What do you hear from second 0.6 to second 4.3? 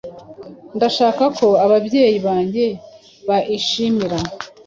Ndashaka ko ababyeyi banjye baishimira.